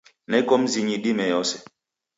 [0.29, 1.55] Neko mzinyi dime yose.